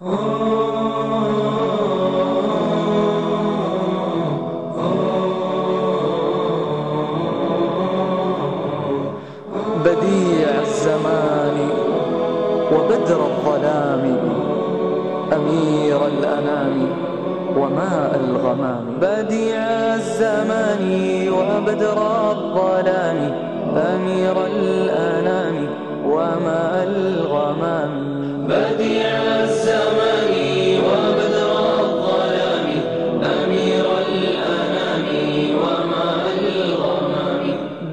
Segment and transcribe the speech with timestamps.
[0.00, 0.12] بديع
[10.60, 11.56] الزمان
[12.72, 14.04] وبدر الظلام
[15.32, 16.88] أمير الأنام
[17.56, 18.84] وماء الغمام.
[19.00, 19.64] بديع
[19.94, 20.84] الزمان
[21.28, 21.98] وبدر
[22.30, 23.18] الظلام
[23.76, 25.56] أمير الأنام
[26.06, 27.92] وماء الغمام.
[28.48, 29.29] بديع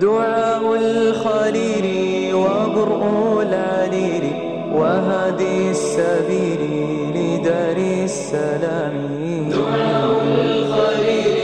[0.07, 1.87] دعاء الخليل
[2.35, 3.03] وبرء
[3.41, 4.25] العليل
[4.79, 6.61] وهدي السبيل
[7.15, 8.95] لدار السلام.
[9.51, 11.37] دعاء الخليل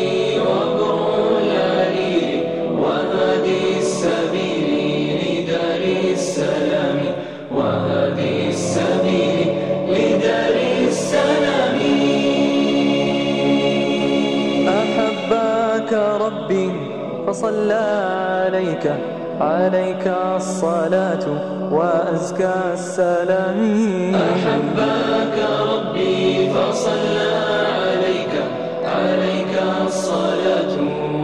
[0.48, 1.08] وبرء
[1.44, 2.30] العليل
[2.84, 4.70] وهدي السبيل
[5.24, 7.00] لدار السلام.
[7.58, 9.48] وهدي السبيل
[9.96, 10.56] لدار
[10.88, 11.80] السلام.
[14.80, 15.92] أحبك
[16.26, 16.70] ربي
[17.28, 17.86] فصلى
[18.46, 18.86] عليك
[19.42, 21.26] عليك الصلاة
[21.72, 23.60] وأزكى السلام.
[24.16, 25.36] أحبك
[25.72, 27.32] ربي فصلى
[27.80, 28.34] عليك
[28.86, 29.54] عليك
[29.86, 30.76] الصلاة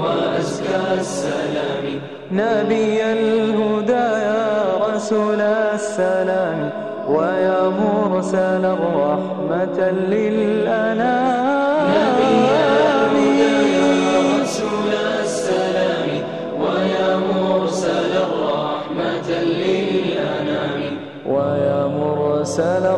[0.02, 1.86] وأزكى السلام.
[2.32, 4.48] نبي الهدى يا
[4.96, 6.70] رسول السلام
[7.10, 9.80] ويا مرسل الرحمة
[10.12, 11.88] للأنام.
[11.96, 12.36] نبي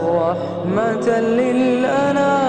[0.01, 2.41] الرحمة للأنام.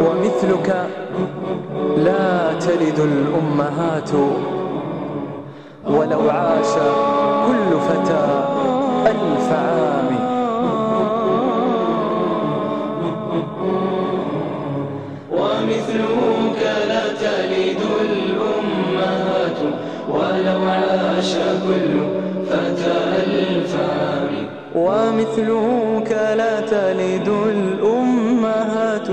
[0.00, 0.68] ومثلك
[1.96, 4.10] لا تلد الأمهات
[5.86, 6.74] ولو عاش
[7.46, 8.26] كل فتى
[9.06, 10.03] ألف عام.
[21.24, 21.34] عاش
[21.66, 21.94] كل
[22.48, 24.32] فتى ألف عام
[24.74, 29.08] ومثلك لا تلد الأمهات.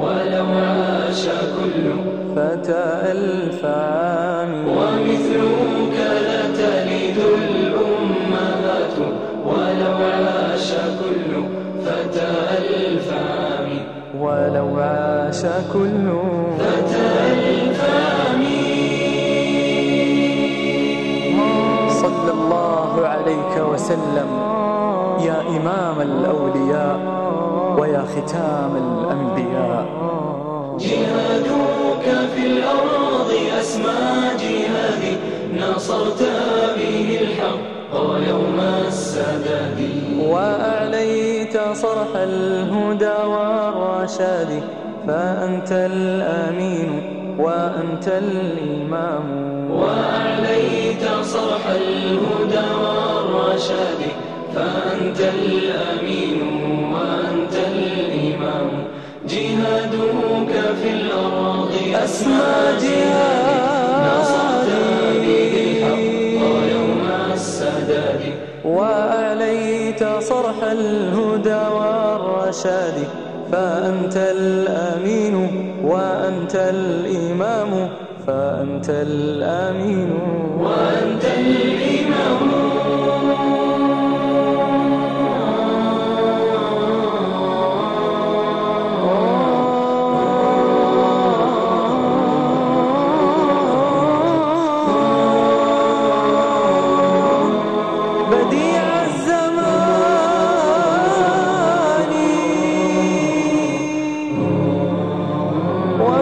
[0.00, 1.24] ولو عاش
[1.56, 1.84] كل
[2.36, 8.96] فتى ألف عام ومثلك لا تلد الأمهات.
[9.46, 10.68] ولو عاش
[11.00, 11.32] كل
[11.84, 13.68] فتى ألف عام
[14.20, 15.42] ولو عاش
[15.72, 16.06] كل
[16.58, 16.83] فتى
[23.84, 24.30] وسلم
[25.28, 26.98] يا إمام الأولياء
[27.78, 29.84] ويا ختام الأنبياء.
[30.80, 33.30] جهادك في الأرض
[33.60, 34.04] أسمى
[34.40, 35.16] جهادي
[35.60, 36.22] نصرت
[36.76, 37.94] به الحق
[38.28, 39.80] يوم السداد.
[40.28, 44.62] وأعليت صرح الهدى والرشاد
[45.06, 46.90] فأنت الأمين
[47.38, 49.26] وأنت الإمام.
[49.70, 53.13] وأعليت صرح الهدى
[53.54, 54.00] والرشاد
[54.54, 56.40] فأنت الأمين
[56.94, 58.70] وأنت الإمام.
[59.28, 61.72] جهادك في الأرض
[62.04, 63.54] أسمى جهاد
[64.06, 64.70] نصرت
[65.26, 66.42] به الحق
[66.74, 68.20] يوم السداد.
[68.64, 73.04] وأعليت صرح الهدى والرشاد.
[73.52, 75.34] فأنت الأمين
[75.84, 77.88] وأنت الإمام.
[78.26, 80.10] فأنت الأمين
[80.58, 82.03] وأنت الإمام.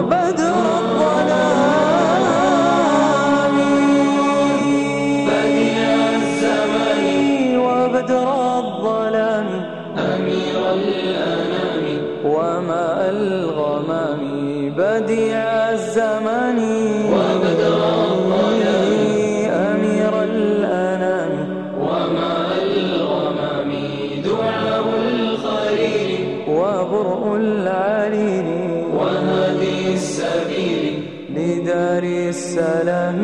[0.03, 0.55] وبدر
[2.43, 3.55] الظلام
[5.27, 7.03] بديع الزمان
[7.57, 8.27] وبدر
[8.57, 9.47] الظلام
[9.97, 11.85] أمير الأنام
[12.25, 14.21] وماء الغمام
[14.77, 16.59] بديع الزمان
[17.13, 17.81] وبدر
[18.11, 18.91] الظلام
[19.71, 21.33] أمير الأنام
[21.79, 23.71] وماء الغمام
[24.25, 26.11] دعاء الخليل
[26.47, 28.52] وبرء العليل
[31.63, 33.21] لدار السلام.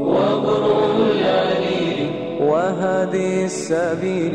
[0.00, 2.10] وبرء العليل
[2.40, 4.34] وهدي السبيل.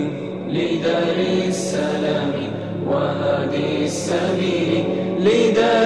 [0.50, 2.34] لدار السلام.
[2.88, 4.84] وهدي السبيل.
[5.20, 5.81] لدار